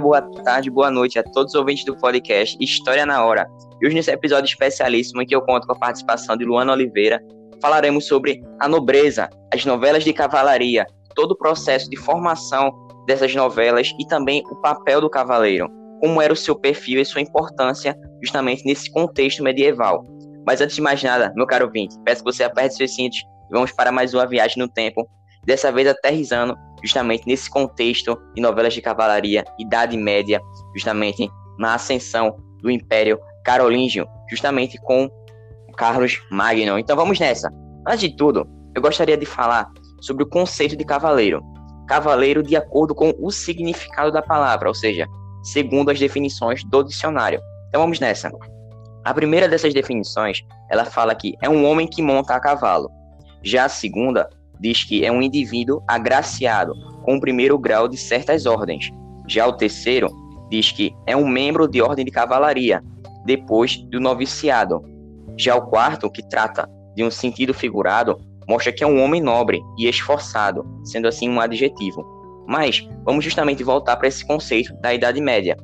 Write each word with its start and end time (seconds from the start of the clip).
boa 0.00 0.22
tarde, 0.22 0.70
boa 0.70 0.90
noite 0.90 1.18
a 1.18 1.22
todos 1.22 1.54
os 1.54 1.60
ouvintes 1.60 1.84
do 1.84 1.94
podcast 1.94 2.56
História 2.58 3.04
na 3.04 3.22
Hora. 3.22 3.46
E 3.80 3.86
hoje, 3.86 3.94
nesse 3.94 4.10
episódio 4.10 4.48
especialíssimo 4.48 5.20
em 5.20 5.26
que 5.26 5.36
eu 5.36 5.42
conto 5.42 5.66
com 5.66 5.74
a 5.74 5.78
participação 5.78 6.36
de 6.36 6.44
Luana 6.44 6.72
Oliveira, 6.72 7.22
falaremos 7.60 8.06
sobre 8.06 8.42
a 8.58 8.66
nobreza, 8.66 9.28
as 9.52 9.64
novelas 9.66 10.02
de 10.02 10.12
cavalaria, 10.14 10.86
todo 11.14 11.32
o 11.32 11.36
processo 11.36 11.88
de 11.90 11.98
formação 11.98 12.72
dessas 13.06 13.34
novelas 13.34 13.92
e 13.98 14.06
também 14.06 14.42
o 14.50 14.56
papel 14.56 15.02
do 15.02 15.10
cavaleiro, 15.10 15.68
como 16.00 16.22
era 16.22 16.32
o 16.32 16.36
seu 16.36 16.58
perfil 16.58 17.00
e 17.00 17.04
sua 17.04 17.20
importância 17.20 17.94
justamente 18.22 18.64
nesse 18.64 18.90
contexto 18.90 19.42
medieval. 19.42 20.02
Mas 20.46 20.62
antes 20.62 20.76
de 20.76 20.82
mais 20.82 21.02
nada, 21.02 21.30
meu 21.36 21.46
caro 21.46 21.66
ouvinte, 21.66 21.94
peço 22.04 22.24
que 22.24 22.32
você 22.32 22.42
aperte 22.42 22.74
seus 22.74 22.94
cintos 22.94 23.18
e 23.18 23.52
vamos 23.52 23.70
para 23.72 23.92
mais 23.92 24.14
uma 24.14 24.26
viagem 24.26 24.56
no 24.58 24.68
tempo, 24.68 25.06
dessa 25.44 25.72
vez 25.72 25.88
aterrizando 25.88 26.56
justamente 26.82 27.26
nesse 27.26 27.50
contexto 27.50 28.18
de 28.34 28.40
novelas 28.40 28.74
de 28.74 28.80
cavalaria, 28.80 29.44
Idade 29.58 29.96
Média, 29.96 30.40
justamente 30.74 31.30
na 31.58 31.74
ascensão 31.74 32.36
do 32.62 32.70
Império 32.70 33.18
Carolíngio, 33.44 34.06
justamente 34.28 34.78
com 34.82 35.08
Carlos 35.76 36.20
Magno. 36.30 36.78
Então 36.78 36.96
vamos 36.96 37.18
nessa. 37.18 37.50
Antes 37.86 38.00
de 38.00 38.16
tudo, 38.16 38.46
eu 38.74 38.82
gostaria 38.82 39.16
de 39.16 39.26
falar 39.26 39.70
sobre 40.00 40.24
o 40.24 40.28
conceito 40.28 40.76
de 40.76 40.84
cavaleiro. 40.84 41.42
Cavaleiro 41.88 42.42
de 42.42 42.56
acordo 42.56 42.94
com 42.94 43.14
o 43.18 43.30
significado 43.30 44.12
da 44.12 44.22
palavra, 44.22 44.68
ou 44.68 44.74
seja, 44.74 45.06
segundo 45.42 45.90
as 45.90 45.98
definições 45.98 46.62
do 46.64 46.82
dicionário. 46.82 47.40
Então 47.68 47.80
vamos 47.80 47.98
nessa. 47.98 48.30
A 49.04 49.14
primeira 49.14 49.48
dessas 49.48 49.72
definições, 49.72 50.42
ela 50.70 50.84
fala 50.84 51.14
que 51.14 51.34
é 51.42 51.48
um 51.48 51.64
homem 51.64 51.86
que 51.86 52.02
monta 52.02 52.34
a 52.34 52.40
cavalo. 52.40 52.90
Já 53.42 53.64
a 53.64 53.68
segunda 53.68 54.28
diz 54.60 54.84
que 54.84 55.04
é 55.04 55.10
um 55.10 55.22
indivíduo 55.22 55.82
agraciado 55.88 56.74
com 57.02 57.16
o 57.16 57.20
primeiro 57.20 57.58
grau 57.58 57.88
de 57.88 57.96
certas 57.96 58.46
ordens. 58.46 58.90
Já 59.26 59.46
o 59.46 59.52
terceiro 59.52 60.08
diz 60.50 60.70
que 60.70 60.94
é 61.06 61.16
um 61.16 61.26
membro 61.26 61.66
de 61.66 61.80
ordem 61.80 62.04
de 62.04 62.10
cavalaria, 62.10 62.82
depois 63.24 63.76
do 63.76 64.00
noviciado. 64.00 64.82
Já 65.36 65.56
o 65.56 65.62
quarto, 65.62 66.10
que 66.10 66.28
trata 66.28 66.68
de 66.94 67.04
um 67.04 67.10
sentido 67.10 67.54
figurado, 67.54 68.18
mostra 68.48 68.72
que 68.72 68.82
é 68.82 68.86
um 68.86 69.02
homem 69.02 69.20
nobre 69.20 69.60
e 69.78 69.88
esforçado, 69.88 70.66
sendo 70.84 71.06
assim 71.06 71.30
um 71.30 71.40
adjetivo. 71.40 72.04
Mas 72.46 72.86
vamos 73.04 73.24
justamente 73.24 73.62
voltar 73.62 73.96
para 73.96 74.08
esse 74.08 74.26
conceito 74.26 74.74
da 74.80 74.92
Idade 74.92 75.20
Média. 75.20 75.56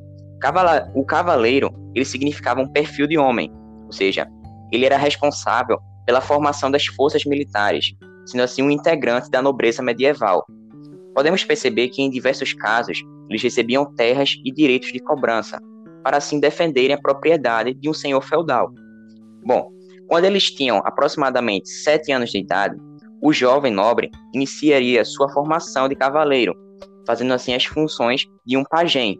O 0.95 1.03
cavaleiro, 1.03 1.73
ele 1.93 2.05
significava 2.05 2.61
um 2.61 2.67
perfil 2.67 3.07
de 3.07 3.17
homem, 3.17 3.51
ou 3.85 3.91
seja, 3.91 4.27
ele 4.71 4.85
era 4.85 4.97
responsável 4.97 5.79
pela 6.05 6.21
formação 6.21 6.71
das 6.71 6.85
forças 6.85 7.25
militares, 7.25 7.93
sendo 8.27 8.41
assim 8.41 8.61
um 8.61 8.69
integrante 8.69 9.29
da 9.29 9.41
nobreza 9.41 9.81
medieval. 9.81 10.45
Podemos 11.15 11.43
perceber 11.43 11.89
que 11.89 12.01
em 12.01 12.09
diversos 12.09 12.53
casos 12.53 13.01
eles 13.29 13.41
recebiam 13.41 13.85
terras 13.95 14.35
e 14.45 14.51
direitos 14.51 14.91
de 14.91 14.99
cobrança, 14.99 15.59
para 16.03 16.17
assim 16.17 16.39
defenderem 16.39 16.95
a 16.95 17.01
propriedade 17.01 17.73
de 17.73 17.89
um 17.89 17.93
senhor 17.93 18.21
feudal. 18.21 18.71
Bom, 19.43 19.71
quando 20.07 20.25
eles 20.25 20.51
tinham 20.51 20.81
aproximadamente 20.85 21.69
sete 21.69 22.11
anos 22.11 22.29
de 22.29 22.37
idade, 22.37 22.77
o 23.21 23.33
jovem 23.33 23.73
nobre 23.73 24.11
iniciaria 24.33 25.03
sua 25.03 25.29
formação 25.29 25.89
de 25.89 25.95
cavaleiro, 25.95 26.55
fazendo 27.05 27.33
assim 27.33 27.53
as 27.53 27.65
funções 27.65 28.25
de 28.45 28.55
um 28.55 28.63
pajem, 28.63 29.19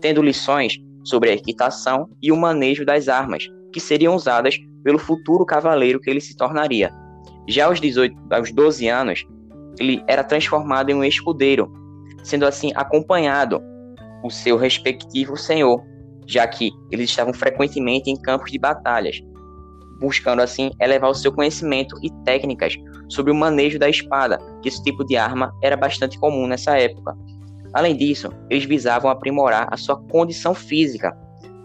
tendo 0.00 0.22
lições 0.22 0.78
sobre 1.04 1.30
a 1.30 1.34
equitação 1.34 2.08
e 2.20 2.30
o 2.30 2.36
manejo 2.36 2.84
das 2.84 3.08
armas, 3.08 3.48
que 3.72 3.80
seriam 3.80 4.14
usadas 4.14 4.56
pelo 4.84 4.98
futuro 4.98 5.46
cavaleiro 5.46 6.00
que 6.00 6.10
ele 6.10 6.20
se 6.20 6.36
tornaria. 6.36 6.92
Já 7.48 7.66
aos, 7.66 7.80
18, 7.80 8.16
aos 8.30 8.52
12 8.52 8.88
anos, 8.88 9.26
ele 9.78 10.02
era 10.06 10.22
transformado 10.22 10.90
em 10.90 10.94
um 10.94 11.04
escudeiro, 11.04 11.72
sendo 12.22 12.46
assim 12.46 12.70
acompanhado 12.74 13.60
o 14.22 14.30
seu 14.30 14.56
respectivo 14.56 15.36
senhor, 15.36 15.82
já 16.26 16.46
que 16.46 16.70
eles 16.90 17.10
estavam 17.10 17.34
frequentemente 17.34 18.10
em 18.10 18.16
campos 18.16 18.50
de 18.50 18.58
batalhas, 18.58 19.20
buscando 20.00 20.40
assim 20.40 20.70
elevar 20.80 21.10
o 21.10 21.14
seu 21.14 21.32
conhecimento 21.32 21.96
e 22.02 22.10
técnicas 22.24 22.74
sobre 23.08 23.32
o 23.32 23.34
manejo 23.34 23.78
da 23.78 23.88
espada, 23.88 24.38
que 24.62 24.68
esse 24.68 24.82
tipo 24.82 25.04
de 25.04 25.16
arma 25.16 25.52
era 25.62 25.76
bastante 25.76 26.18
comum 26.18 26.46
nessa 26.46 26.78
época. 26.78 27.16
Além 27.72 27.96
disso, 27.96 28.30
eles 28.50 28.64
visavam 28.64 29.10
aprimorar 29.10 29.66
a 29.70 29.76
sua 29.76 29.96
condição 29.96 30.54
física, 30.54 31.16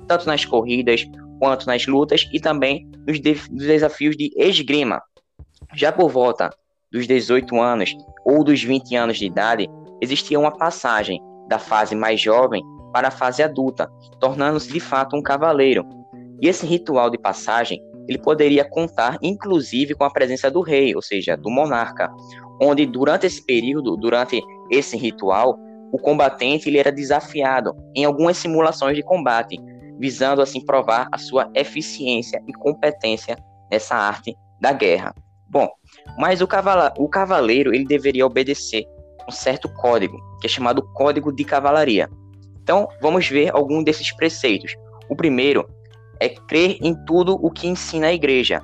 tanto 0.08 0.26
nas 0.26 0.46
corridas 0.46 1.06
quanto 1.40 1.68
nas 1.68 1.86
lutas 1.86 2.28
e 2.34 2.40
também 2.40 2.90
nos, 3.06 3.20
de 3.20 3.36
nos 3.52 3.66
desafios 3.66 4.16
de 4.16 4.32
esgrima, 4.36 5.02
já 5.74 5.92
por 5.92 6.10
volta 6.10 6.50
dos 6.92 7.08
18 7.08 7.60
anos 7.60 7.96
ou 8.26 8.44
dos 8.44 8.64
20 8.64 8.96
anos 8.96 9.18
de 9.18 9.26
idade, 9.26 9.68
existia 10.02 10.40
uma 10.40 10.56
passagem 10.56 11.22
da 11.48 11.60
fase 11.60 11.96
mais 11.96 12.20
jovem 12.20 12.64
para 12.94 13.10
a 13.10 13.12
fase 13.12 13.44
adulta, 13.44 13.90
tornando-se 14.20 14.72
de 14.72 14.80
fato 14.80 15.16
um 15.16 15.22
cavaleiro. 15.22 15.86
E 16.42 16.48
esse 16.48 16.66
ritual 16.66 17.10
de 17.10 17.18
passagem, 17.18 17.82
ele 18.08 18.18
poderia 18.18 18.64
contar 18.64 19.18
inclusive 19.22 19.94
com 19.94 20.04
a 20.04 20.10
presença 20.10 20.50
do 20.50 20.62
rei, 20.62 20.96
ou 20.96 21.02
seja, 21.02 21.36
do 21.36 21.50
monarca, 21.50 22.10
onde 22.62 22.86
durante 22.86 23.26
esse 23.26 23.46
período, 23.46 23.96
durante 23.98 24.42
esse 24.72 24.98
ritual, 24.98 25.58
o 25.92 25.98
combatente 25.98 26.70
ele 26.70 26.78
era 26.78 26.92
desafiado 26.92 27.76
em 27.96 28.06
algumas 28.06 28.38
simulações 28.38 28.96
de 28.96 29.04
combate, 29.04 29.58
visando 30.00 30.42
assim 30.42 30.64
provar 30.64 31.08
a 31.12 31.18
sua 31.18 31.50
eficiência 31.54 32.42
e 32.48 32.54
competência 32.54 33.38
nessa 33.72 33.96
arte 33.96 34.36
da 34.60 34.74
guerra. 34.74 35.14
Bom, 35.50 35.70
mas 36.18 36.42
o, 36.42 36.48
cavala, 36.48 36.94
o 36.98 37.08
cavaleiro 37.08 37.74
ele 37.74 37.86
deveria 37.86 38.26
obedecer 38.26 38.86
um 39.28 39.32
certo 39.32 39.70
código, 39.70 40.18
que 40.40 40.48
é 40.48 40.50
chamado 40.50 40.82
Código 40.94 41.34
de 41.34 41.44
Cavalaria. 41.44 42.10
Então, 42.62 42.88
vamos 43.02 43.28
ver 43.28 43.54
algum 43.54 43.84
desses 43.84 44.12
preceitos. 44.16 44.76
O 45.10 45.16
primeiro 45.16 45.68
é 46.20 46.30
crer 46.30 46.78
em 46.82 46.94
tudo 47.06 47.36
o 47.42 47.50
que 47.52 47.68
ensina 47.68 48.08
a 48.08 48.14
igreja. 48.14 48.62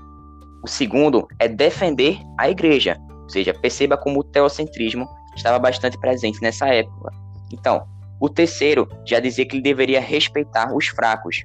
O 0.64 0.68
segundo 0.68 1.28
é 1.40 1.48
defender 1.48 2.18
a 2.38 2.50
igreja, 2.50 2.98
ou 3.24 3.30
seja, 3.30 3.54
perceba 3.54 3.98
como 3.98 4.20
o 4.20 4.24
teocentrismo 4.24 5.08
estava 5.36 5.60
bastante 5.60 5.98
presente 6.00 6.42
nessa 6.42 6.68
época. 6.68 7.12
Então, 7.52 7.86
o 8.20 8.30
terceiro 8.30 8.88
já 9.06 9.20
dizia 9.20 9.46
que 9.46 9.56
ele 9.56 9.64
deveria 9.64 10.00
respeitar 10.00 10.74
os 10.74 10.88
fracos. 10.88 11.44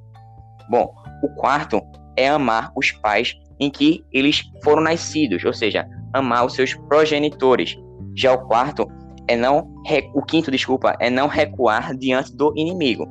Bom, 0.70 0.94
o 1.22 1.28
quarto 1.34 1.80
é 2.16 2.28
amar 2.28 2.70
os 2.76 2.92
pais 2.92 3.34
em 3.60 3.70
que 3.70 4.04
eles 4.12 4.42
foram 4.62 4.82
nascidos, 4.82 5.44
ou 5.44 5.52
seja, 5.52 5.86
amar 6.12 6.46
os 6.46 6.54
seus 6.54 6.74
progenitores. 6.74 7.76
Já 8.14 8.32
o 8.32 8.46
quarto 8.46 8.86
é 9.28 9.36
não 9.36 9.72
o 10.14 10.22
quinto, 10.22 10.50
desculpa, 10.50 10.96
é 11.00 11.10
não 11.10 11.28
recuar 11.28 11.96
diante 11.96 12.34
do 12.34 12.52
inimigo. 12.56 13.06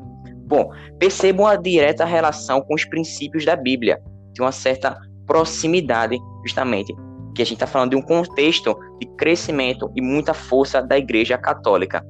Bom, 0.47 0.69
percebam 0.99 1.45
a 1.45 1.55
direta 1.55 2.05
relação 2.05 2.61
com 2.61 2.73
os 2.73 2.85
princípios 2.85 3.45
da 3.45 3.55
Bíblia, 3.55 4.01
de 4.33 4.41
uma 4.41 4.51
certa 4.51 4.97
proximidade, 5.25 6.17
justamente, 6.43 6.93
que 7.35 7.41
a 7.41 7.45
gente 7.45 7.55
está 7.55 7.67
falando 7.67 7.91
de 7.91 7.95
um 7.95 8.01
contexto 8.01 8.77
de 8.99 9.07
crescimento 9.17 9.91
e 9.95 10.01
muita 10.01 10.33
força 10.33 10.81
da 10.81 10.97
Igreja 10.97 11.37
Católica. 11.37 12.03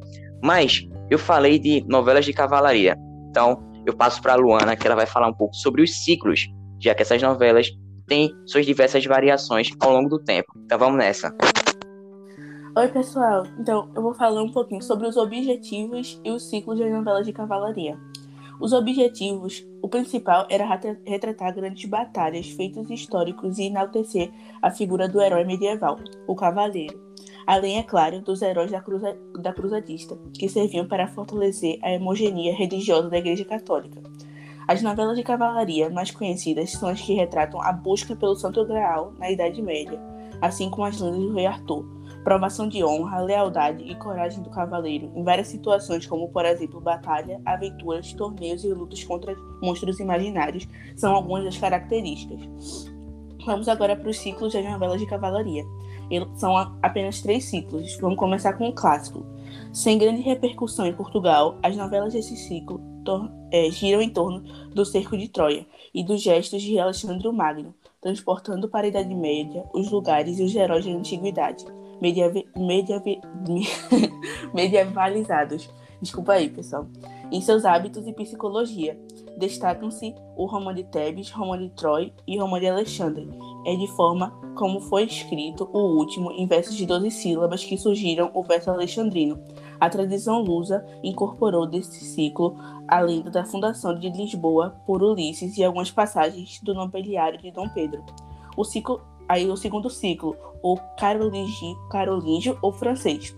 Mas 0.43 0.87
eu 1.09 1.17
falei 1.17 1.57
de 1.57 1.83
novelas 1.87 2.25
de 2.25 2.33
cavalaria, 2.33 2.95
então 3.29 3.63
eu 3.85 3.95
passo 3.95 4.21
para 4.21 4.33
a 4.33 4.35
Luana, 4.35 4.75
que 4.75 4.85
ela 4.85 4.95
vai 4.95 5.05
falar 5.05 5.27
um 5.27 5.33
pouco 5.33 5.55
sobre 5.55 5.81
os 5.81 6.03
ciclos, 6.03 6.47
já 6.79 6.93
que 6.93 7.01
essas 7.01 7.21
novelas 7.21 7.71
tem 8.07 8.35
suas 8.45 8.65
diversas 8.65 9.05
variações 9.05 9.69
ao 9.79 9.91
longo 9.91 10.09
do 10.09 10.19
tempo. 10.19 10.53
Então 10.65 10.79
vamos 10.79 10.97
nessa. 10.97 11.35
Oi, 12.75 12.87
pessoal. 12.89 13.43
Então, 13.59 13.89
eu 13.95 14.01
vou 14.01 14.13
falar 14.13 14.41
um 14.41 14.51
pouquinho 14.51 14.81
sobre 14.83 15.07
os 15.07 15.17
objetivos 15.17 16.21
e 16.23 16.29
os 16.29 16.47
ciclos 16.47 16.77
das 16.77 16.91
novelas 16.91 17.25
de 17.25 17.33
cavalaria. 17.33 17.97
Os 18.59 18.73
objetivos, 18.73 19.67
o 19.81 19.87
principal 19.87 20.47
era 20.49 20.65
retratar 21.05 21.53
grandes 21.53 21.89
batalhas, 21.89 22.49
feitos 22.49 22.89
históricos 22.89 23.57
e 23.59 23.63
enaltecer 23.63 24.31
a 24.61 24.71
figura 24.71 25.07
do 25.07 25.21
herói 25.21 25.43
medieval, 25.43 25.99
o 26.27 26.35
cavaleiro. 26.35 26.99
Além, 27.45 27.77
é 27.77 27.83
claro, 27.83 28.21
dos 28.21 28.41
heróis 28.41 28.71
da, 28.71 28.81
cruza, 28.81 29.17
da 29.39 29.53
cruzadista, 29.53 30.17
que 30.33 30.49
serviam 30.49 30.87
para 30.87 31.07
fortalecer 31.07 31.79
a 31.81 31.91
hemogeneia 31.91 32.53
religiosa 32.55 33.09
da 33.09 33.17
Igreja 33.17 33.45
Católica. 33.45 34.01
As 34.67 34.81
novelas 34.81 35.15
de 35.15 35.23
cavalaria 35.23 35.89
mais 35.89 36.11
conhecidas 36.11 36.73
são 36.73 36.89
as 36.89 36.99
que 36.99 37.13
retratam 37.13 37.61
a 37.61 37.71
busca 37.71 38.13
pelo 38.17 38.35
Santo 38.35 38.65
Graal 38.65 39.13
na 39.17 39.31
Idade 39.31 39.61
Média, 39.61 39.97
assim 40.41 40.69
como 40.69 40.83
as 40.83 40.99
lendas 40.99 41.21
do 41.21 41.33
Rei 41.33 41.45
Arthur, 41.45 41.85
provação 42.21 42.67
de 42.67 42.83
honra, 42.83 43.21
lealdade 43.21 43.81
e 43.83 43.95
coragem 43.95 44.43
do 44.43 44.49
cavaleiro 44.49 45.09
em 45.15 45.23
várias 45.23 45.47
situações, 45.47 46.05
como 46.05 46.27
por 46.27 46.43
exemplo 46.43 46.81
batalha, 46.81 47.39
aventuras, 47.45 48.11
torneios 48.11 48.65
e 48.65 48.73
lutas 48.73 49.01
contra 49.05 49.33
monstros 49.61 50.01
imaginários, 50.01 50.67
são 50.97 51.15
algumas 51.15 51.45
das 51.45 51.57
características. 51.57 52.91
Vamos 53.45 53.69
agora 53.69 53.95
para 53.95 54.09
os 54.09 54.19
ciclos 54.19 54.51
das 54.51 54.65
novelas 54.65 54.99
de 54.99 55.07
cavalaria. 55.07 55.63
São 56.35 56.57
apenas 56.81 57.21
três 57.21 57.45
ciclos. 57.45 57.97
Vamos 58.01 58.19
começar 58.19 58.51
com 58.51 58.67
o 58.67 58.73
clássico. 58.73 59.25
Sem 59.71 59.97
grande 59.97 60.21
repercussão 60.21 60.85
em 60.85 60.93
Portugal, 60.93 61.57
as 61.63 61.77
novelas 61.77 62.11
desse 62.11 62.35
ciclo 62.35 62.81
é, 63.51 63.69
giram 63.71 64.01
em 64.01 64.09
torno 64.09 64.41
do 64.73 64.85
cerco 64.85 65.17
de 65.17 65.27
Troia 65.27 65.65
e 65.93 66.03
dos 66.03 66.21
gestos 66.21 66.61
de 66.61 66.79
Alexandre 66.79 67.29
Magno, 67.31 67.75
transportando 68.01 68.69
para 68.69 68.85
a 68.85 68.89
Idade 68.89 69.13
Média 69.13 69.65
os 69.73 69.91
lugares 69.91 70.39
e 70.39 70.43
os 70.43 70.55
heróis 70.55 70.85
da 70.85 70.91
antiguidade, 70.91 71.65
medievalizados, 74.53 75.69
Desculpa 76.01 76.33
aí, 76.33 76.49
pessoal. 76.49 76.87
Em 77.31 77.41
seus 77.41 77.65
hábitos 77.65 78.05
e 78.05 78.13
psicologia, 78.13 78.99
destacam-se 79.37 80.13
o 80.35 80.45
Romão 80.45 80.73
de 80.73 80.83
Tebes, 80.83 81.31
Romão 81.31 81.57
de 81.57 81.69
Troy 81.69 82.13
e 82.27 82.37
Romão 82.37 82.59
de 82.59 82.67
Alexandre. 82.67 83.27
É 83.65 83.75
de 83.75 83.87
forma 83.95 84.31
como 84.55 84.79
foi 84.79 85.05
escrito 85.05 85.67
o 85.73 85.97
último 85.97 86.31
em 86.31 86.45
versos 86.45 86.75
de 86.75 86.85
12 86.85 87.09
sílabas 87.11 87.63
que 87.63 87.77
surgiram 87.77 88.29
o 88.33 88.43
verso 88.43 88.69
alexandrino. 88.69 89.39
A 89.79 89.89
tradição 89.89 90.41
lusa 90.41 90.85
incorporou 91.03 91.67
desse 91.67 92.03
ciclo 92.03 92.57
a 92.87 92.99
lenda 92.99 93.29
da 93.29 93.45
fundação 93.45 93.97
de 93.97 94.09
Lisboa 94.09 94.75
por 94.85 95.03
Ulisses 95.03 95.57
e 95.57 95.63
algumas 95.63 95.91
passagens 95.91 96.59
do 96.61 96.73
nobiliário 96.73 97.39
de 97.39 97.51
Dom 97.51 97.69
Pedro. 97.69 98.03
O 98.55 98.63
ciclo, 98.63 99.01
aí 99.27 99.49
o 99.49 99.57
segundo 99.57 99.89
ciclo, 99.89 100.35
o 100.63 100.77
carolingio, 100.97 101.77
carolíngio 101.89 102.57
ou 102.61 102.71
francês 102.71 103.35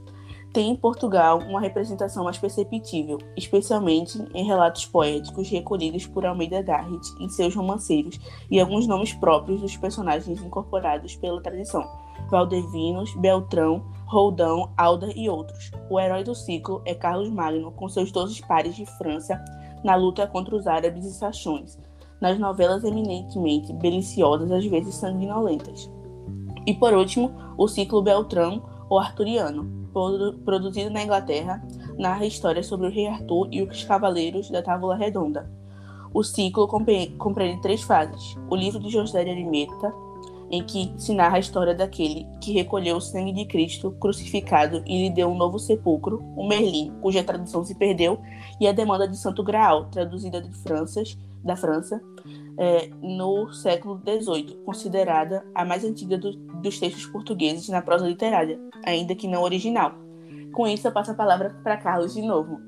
tem 0.53 0.71
em 0.71 0.75
Portugal 0.75 1.39
uma 1.39 1.61
representação 1.61 2.23
mais 2.23 2.37
perceptível, 2.37 3.19
especialmente 3.37 4.19
em 4.33 4.45
relatos 4.45 4.85
poéticos 4.85 5.49
recolhidos 5.49 6.07
por 6.07 6.25
Almeida 6.25 6.61
Garrett 6.61 7.07
em 7.19 7.29
seus 7.29 7.55
romanceiros 7.55 8.19
e 8.49 8.59
alguns 8.59 8.87
nomes 8.87 9.13
próprios 9.13 9.61
dos 9.61 9.77
personagens 9.77 10.41
incorporados 10.41 11.15
pela 11.15 11.41
tradição, 11.41 11.87
Valdevinos, 12.29 13.13
Beltrão, 13.15 13.83
Roldão, 14.05 14.71
Alda 14.77 15.11
e 15.15 15.29
outros. 15.29 15.71
O 15.89 15.99
herói 15.99 16.23
do 16.23 16.33
ciclo 16.33 16.81
é 16.85 16.95
Carlos 16.95 17.29
Magno, 17.29 17.71
com 17.71 17.87
seus 17.87 18.11
doze 18.11 18.41
pares 18.47 18.75
de 18.75 18.85
França 18.97 19.43
na 19.83 19.95
luta 19.95 20.27
contra 20.27 20.55
os 20.55 20.67
árabes 20.67 21.05
e 21.05 21.13
sachões, 21.13 21.77
nas 22.19 22.37
novelas 22.37 22.83
eminentemente 22.83 23.71
beliciosas, 23.73 24.51
às 24.51 24.65
vezes 24.65 24.95
sanguinolentas. 24.95 25.89
E 26.65 26.73
por 26.73 26.93
último, 26.93 27.31
o 27.57 27.67
ciclo 27.67 28.01
Beltrão 28.01 28.63
ou 28.89 28.99
Arturiano, 28.99 29.89
produzido 30.43 30.89
na 30.89 31.03
Inglaterra, 31.03 31.65
narra 31.97 32.25
histórias 32.25 32.65
sobre 32.65 32.87
o 32.87 32.91
rei 32.91 33.07
Arthur 33.07 33.47
e 33.51 33.61
os 33.61 33.83
cavaleiros 33.83 34.49
da 34.49 34.61
Távola 34.61 34.95
Redonda. 34.95 35.49
O 36.13 36.23
ciclo 36.23 36.67
compreende 36.67 37.61
três 37.61 37.83
fases: 37.83 38.35
o 38.49 38.55
livro 38.55 38.79
de 38.79 38.89
José 38.89 39.23
de 39.23 39.29
Arimeta, 39.29 39.93
em 40.51 40.63
que 40.63 40.93
se 40.97 41.13
narra 41.13 41.37
a 41.37 41.39
história 41.39 41.75
daquele 41.75 42.25
que 42.41 42.51
recolheu 42.51 42.97
o 42.97 43.01
sangue 43.01 43.31
de 43.31 43.45
Cristo 43.45 43.91
crucificado 43.99 44.83
e 44.85 45.03
lhe 45.03 45.09
deu 45.09 45.29
um 45.29 45.37
novo 45.37 45.59
sepulcro, 45.59 46.23
o 46.35 46.47
Merlin, 46.47 46.91
cuja 47.01 47.23
tradução 47.23 47.63
se 47.63 47.75
perdeu, 47.75 48.19
e 48.59 48.67
a 48.67 48.71
demanda 48.71 49.07
de 49.07 49.17
Santo 49.17 49.43
Graal, 49.43 49.85
traduzida 49.85 50.41
de 50.41 50.51
Franças, 50.63 51.17
da 51.43 51.55
França, 51.55 52.01
é, 52.57 52.89
no 53.01 53.51
século 53.53 54.01
XVIII, 54.05 54.59
considerada 54.65 55.45
a 55.55 55.63
mais 55.63 55.85
antiga 55.85 56.17
do, 56.17 56.35
dos 56.61 56.79
textos 56.79 57.05
portugueses 57.05 57.69
na 57.69 57.81
prosa 57.81 58.07
literária, 58.07 58.59
ainda 58.85 59.15
que 59.15 59.27
não 59.27 59.43
original. 59.43 59.93
Com 60.51 60.67
isso, 60.67 60.87
eu 60.87 60.91
passo 60.91 61.11
a 61.11 61.15
palavra 61.15 61.55
para 61.63 61.77
Carlos 61.77 62.13
de 62.13 62.21
novo. 62.21 62.59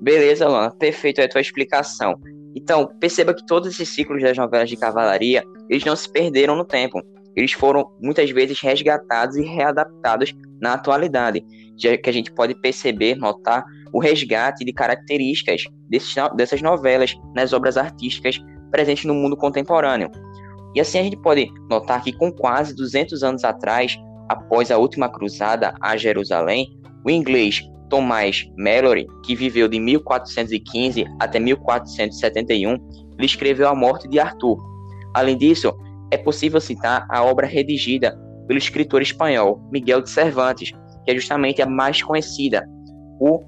Beleza, 0.00 0.48
Luana, 0.48 0.70
perfeito 0.72 1.22
a 1.22 1.28
tua 1.28 1.40
explicação. 1.40 2.20
Então, 2.54 2.86
perceba 3.00 3.32
que 3.32 3.46
todos 3.46 3.70
esses 3.70 3.88
ciclos 3.88 4.22
das 4.22 4.36
novelas 4.36 4.68
de 4.68 4.76
cavalaria, 4.76 5.42
eles 5.72 5.86
não 5.86 5.96
se 5.96 6.06
perderam 6.12 6.54
no 6.54 6.66
tempo. 6.66 7.02
Eles 7.34 7.52
foram 7.52 7.90
muitas 7.98 8.30
vezes 8.30 8.60
resgatados 8.60 9.36
e 9.36 9.42
readaptados 9.42 10.34
na 10.60 10.74
atualidade, 10.74 11.42
já 11.78 11.96
que 11.96 12.10
a 12.10 12.12
gente 12.12 12.30
pode 12.30 12.54
perceber, 12.60 13.14
notar 13.14 13.64
o 13.90 13.98
resgate 13.98 14.66
de 14.66 14.72
características 14.74 15.64
desses, 15.88 16.14
dessas 16.36 16.60
novelas 16.60 17.14
nas 17.34 17.54
obras 17.54 17.78
artísticas 17.78 18.38
presente 18.70 19.06
no 19.06 19.14
mundo 19.14 19.34
contemporâneo. 19.34 20.10
E 20.74 20.80
assim 20.80 20.98
a 20.98 21.04
gente 21.04 21.16
pode 21.16 21.50
notar 21.70 22.02
que 22.02 22.12
com 22.12 22.30
quase 22.30 22.74
200 22.74 23.22
anos 23.22 23.42
atrás, 23.42 23.96
após 24.28 24.70
a 24.70 24.76
última 24.76 25.08
cruzada 25.08 25.74
a 25.80 25.96
Jerusalém, 25.96 26.68
o 27.02 27.10
inglês 27.10 27.62
Thomas 27.88 28.46
Mallory, 28.58 29.06
que 29.24 29.34
viveu 29.34 29.68
de 29.68 29.80
1415 29.80 31.06
até 31.18 31.38
1471, 31.38 32.76
lhe 33.18 33.26
escreveu 33.26 33.68
a 33.68 33.74
morte 33.74 34.06
de 34.06 34.20
Arthur. 34.20 34.71
Além 35.14 35.36
disso, 35.36 35.72
é 36.10 36.16
possível 36.16 36.60
citar 36.60 37.06
a 37.08 37.22
obra 37.22 37.46
redigida 37.46 38.18
pelo 38.46 38.58
escritor 38.58 39.02
espanhol 39.02 39.60
Miguel 39.72 40.02
de 40.02 40.10
Cervantes, 40.10 40.72
que 41.04 41.10
é 41.10 41.14
justamente 41.14 41.62
a 41.62 41.66
mais 41.66 42.02
conhecida, 42.02 42.66
o 43.20 43.44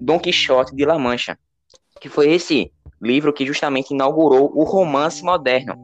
Dom 0.00 0.18
Quixote 0.18 0.76
de 0.76 0.84
La 0.84 0.98
Mancha, 0.98 1.38
que 2.00 2.08
foi 2.08 2.30
esse 2.30 2.70
livro 3.00 3.32
que 3.32 3.46
justamente 3.46 3.94
inaugurou 3.94 4.52
o 4.54 4.64
romance 4.64 5.24
moderno, 5.24 5.74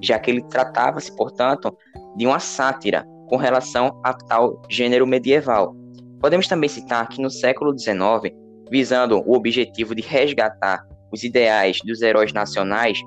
já 0.00 0.18
que 0.18 0.30
ele 0.30 0.42
tratava-se, 0.42 1.14
portanto, 1.14 1.76
de 2.16 2.26
uma 2.26 2.38
sátira 2.38 3.04
com 3.28 3.36
relação 3.36 4.00
a 4.04 4.12
tal 4.12 4.62
gênero 4.68 5.06
medieval. 5.06 5.74
Podemos 6.20 6.48
também 6.48 6.68
citar 6.68 7.08
que 7.08 7.22
no 7.22 7.30
século 7.30 7.76
XIX, 7.78 8.34
visando 8.70 9.22
o 9.26 9.34
objetivo 9.34 9.94
de 9.94 10.02
resgatar 10.02 10.84
os 11.12 11.22
ideais 11.22 11.78
dos 11.84 12.02
heróis 12.02 12.32
nacionais, 12.32 13.00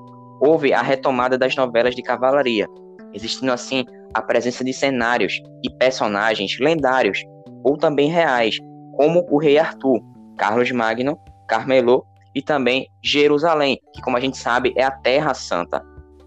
houve 0.46 0.74
a 0.74 0.82
retomada 0.82 1.38
das 1.38 1.56
novelas 1.56 1.96
de 1.96 2.02
cavalaria, 2.02 2.68
existindo 3.14 3.52
assim 3.52 3.86
a 4.14 4.22
presença 4.22 4.64
de 4.64 4.74
cenários 4.74 5.42
e 5.64 5.70
personagens 5.78 6.60
lendários 6.60 7.24
ou 7.64 7.78
também 7.78 8.10
reais, 8.10 8.58
como 8.98 9.26
o 9.30 9.38
rei 9.38 9.58
Arthur, 9.58 10.02
Carlos 10.38 10.70
Magno, 10.72 11.18
Carmelo 11.48 12.06
e 12.36 12.42
também 12.42 12.88
Jerusalém, 13.02 13.80
que, 13.94 14.02
como 14.02 14.18
a 14.18 14.20
gente 14.20 14.38
sabe, 14.38 14.74
é 14.76 14.84
a 14.84 14.92
Terra 14.92 15.34
Santa. 15.34 15.82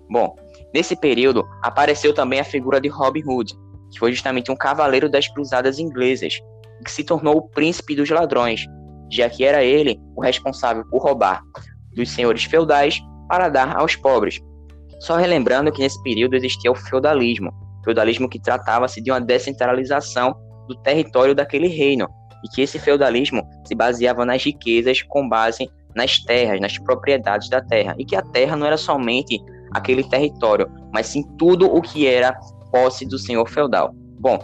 Bom, 0.08 0.34
nesse 0.74 0.96
período 0.96 1.44
apareceu 1.62 2.14
também 2.14 2.40
a 2.40 2.44
figura 2.44 2.80
de 2.80 2.88
Robin 2.88 3.22
Hood, 3.26 3.52
que 3.92 3.98
foi 3.98 4.12
justamente 4.12 4.50
um 4.50 4.56
cavaleiro 4.56 5.10
das 5.10 5.28
cruzadas 5.28 5.78
inglesas, 5.78 6.40
que 6.82 6.90
se 6.90 7.04
tornou 7.04 7.36
o 7.36 7.48
príncipe 7.48 7.94
dos 7.94 8.08
ladrões, 8.08 8.64
já 9.10 9.28
que 9.28 9.44
era 9.44 9.62
ele 9.62 10.00
o 10.16 10.22
responsável 10.22 10.84
por 10.88 11.02
roubar 11.02 11.42
dos 11.94 12.10
senhores 12.10 12.44
feudais 12.44 13.00
para 13.28 13.48
dar 13.48 13.76
aos 13.76 13.96
pobres. 13.96 14.40
Só 15.00 15.16
relembrando 15.16 15.72
que 15.72 15.80
nesse 15.80 16.02
período 16.02 16.34
existia 16.34 16.70
o 16.70 16.74
feudalismo, 16.74 17.52
feudalismo 17.84 18.28
que 18.28 18.40
tratava-se 18.40 19.00
de 19.00 19.10
uma 19.10 19.20
descentralização 19.20 20.34
do 20.68 20.74
território 20.76 21.34
daquele 21.34 21.68
reino, 21.68 22.08
e 22.44 22.48
que 22.48 22.62
esse 22.62 22.78
feudalismo 22.78 23.42
se 23.66 23.74
baseava 23.74 24.24
nas 24.24 24.42
riquezas 24.42 25.02
com 25.02 25.28
base 25.28 25.68
nas 25.94 26.18
terras, 26.20 26.60
nas 26.60 26.78
propriedades 26.78 27.48
da 27.48 27.60
terra, 27.60 27.94
e 27.98 28.04
que 28.04 28.14
a 28.14 28.22
terra 28.22 28.54
não 28.54 28.66
era 28.66 28.76
somente 28.76 29.42
aquele 29.72 30.04
território, 30.04 30.70
mas 30.92 31.06
sim 31.06 31.22
tudo 31.38 31.66
o 31.66 31.80
que 31.80 32.06
era 32.06 32.38
posse 32.70 33.06
do 33.06 33.18
senhor 33.18 33.48
feudal. 33.48 33.92
Bom, 34.20 34.38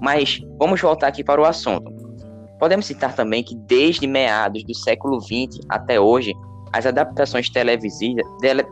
mas 0.00 0.40
vamos 0.58 0.80
voltar 0.80 1.08
aqui 1.08 1.22
para 1.22 1.40
o 1.40 1.44
assunto. 1.44 1.94
Podemos 2.58 2.86
citar 2.86 3.14
também 3.14 3.42
que 3.42 3.54
desde 3.54 4.06
meados 4.06 4.64
do 4.64 4.74
século 4.74 5.20
XX 5.20 5.60
até 5.68 6.00
hoje, 6.00 6.32
as 6.72 6.86
adaptações 6.86 7.48
televisivas, 7.50 8.24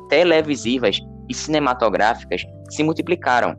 televisivas 0.09 0.99
e 1.29 1.35
cinematográficas 1.35 2.45
se 2.71 2.83
multiplicaram, 2.83 3.57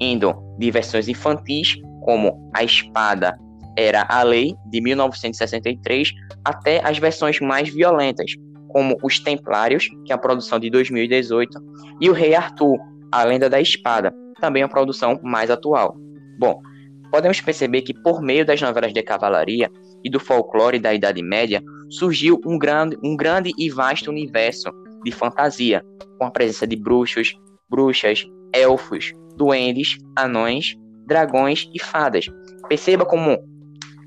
indo 0.00 0.34
de 0.58 0.70
versões 0.70 1.08
infantis, 1.08 1.76
como 2.02 2.50
A 2.54 2.64
Espada 2.64 3.38
era 3.76 4.06
a 4.08 4.22
Lei 4.22 4.54
de 4.66 4.80
1963 4.80 6.10
até 6.44 6.80
as 6.84 6.98
versões 6.98 7.40
mais 7.40 7.68
violentas, 7.68 8.32
como 8.68 8.96
Os 9.02 9.20
Templários, 9.20 9.88
que 10.04 10.12
é 10.12 10.14
a 10.14 10.18
produção 10.18 10.58
de 10.58 10.70
2018, 10.70 11.58
e 12.00 12.08
O 12.08 12.12
Rei 12.12 12.34
Arthur, 12.34 12.78
a 13.12 13.24
Lenda 13.24 13.48
da 13.48 13.60
Espada, 13.60 14.12
também 14.40 14.62
a 14.62 14.68
produção 14.68 15.18
mais 15.22 15.50
atual. 15.50 15.96
Bom, 16.38 16.60
podemos 17.10 17.40
perceber 17.40 17.82
que 17.82 17.94
por 17.94 18.20
meio 18.20 18.44
das 18.44 18.60
novelas 18.60 18.92
de 18.92 19.02
cavalaria 19.02 19.70
e 20.04 20.10
do 20.10 20.20
folclore 20.20 20.78
da 20.78 20.94
Idade 20.94 21.22
Média, 21.22 21.62
surgiu 21.90 22.40
um 22.46 22.58
grande, 22.58 22.96
um 23.02 23.16
grande 23.16 23.52
e 23.58 23.70
vasto 23.70 24.10
universo 24.10 24.70
de 25.04 25.12
fantasia, 25.12 25.82
com 26.18 26.26
a 26.26 26.30
presença 26.30 26.66
de 26.66 26.76
bruxos, 26.76 27.34
bruxas, 27.68 28.24
elfos, 28.52 29.12
duendes, 29.36 29.98
anões, 30.16 30.74
dragões 31.06 31.68
e 31.74 31.80
fadas. 31.80 32.26
Perceba 32.68 33.04
como 33.04 33.38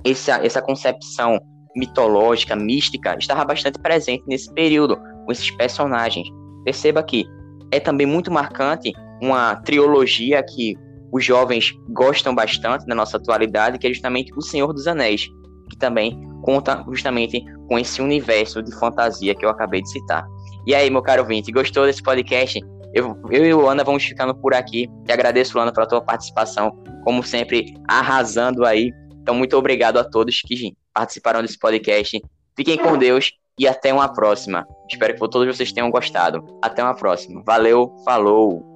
essa, 0.06 0.46
essa 0.46 0.62
concepção 0.62 1.40
mitológica, 1.76 2.56
mística, 2.56 3.16
estava 3.18 3.46
bastante 3.46 3.80
presente 3.80 4.24
nesse 4.28 4.52
período, 4.54 4.98
com 4.98 5.32
esses 5.32 5.50
personagens. 5.52 6.28
Perceba 6.64 7.04
que 7.04 7.26
é 7.72 7.80
também 7.80 8.08
muito 8.08 8.32
marcante 8.32 8.92
uma 9.22 9.56
trilogia 9.58 10.44
que 10.44 10.76
os 11.12 11.24
jovens 11.24 11.74
gostam 11.90 12.34
bastante 12.36 12.86
na 12.88 12.96
nossa 12.96 13.18
atualidade, 13.18 13.78
que 13.78 13.88
é 13.88 13.90
justamente 13.90 14.32
O 14.36 14.42
Senhor 14.42 14.74
dos 14.74 14.88
Anéis, 14.88 15.28
que 15.70 15.78
também 15.78 16.20
conta 16.42 16.84
justamente 16.88 17.44
com 17.68 17.78
esse 17.78 18.02
universo 18.02 18.62
de 18.64 18.74
fantasia 18.78 19.36
que 19.36 19.46
eu 19.46 19.50
acabei 19.50 19.82
de 19.82 19.90
citar. 19.90 20.26
E 20.66 20.74
aí, 20.74 20.90
meu 20.90 21.02
caro 21.02 21.22
ouvinte, 21.22 21.52
gostou 21.52 21.86
desse 21.86 22.02
podcast? 22.02 22.60
Eu, 22.94 23.16
eu 23.30 23.46
e 23.46 23.54
o 23.54 23.68
Ana 23.68 23.84
vamos 23.84 24.04
ficando 24.04 24.34
por 24.36 24.54
aqui. 24.54 24.90
Te 25.06 25.12
agradeço, 25.12 25.60
Ana, 25.60 25.72
pela 25.72 25.88
tua 25.88 26.02
participação, 26.02 26.72
como 27.04 27.22
sempre, 27.24 27.74
arrasando 27.88 28.66
aí 28.66 28.92
então, 29.30 29.38
muito 29.38 29.56
obrigado 29.56 29.98
a 29.98 30.04
todos 30.04 30.42
que 30.42 30.76
participaram 30.92 31.44
desse 31.44 31.60
podcast. 31.60 32.20
Fiquem 32.58 32.78
com 32.78 32.98
Deus 32.98 33.32
e 33.60 33.68
até 33.68 33.94
uma 33.94 34.12
próxima. 34.12 34.66
Espero 34.90 35.14
que 35.14 35.20
todos 35.20 35.56
vocês 35.56 35.72
tenham 35.72 35.92
gostado. 35.92 36.44
Até 36.64 36.82
uma 36.82 36.96
próxima. 36.96 37.44
Valeu, 37.46 37.96
falou! 38.04 38.69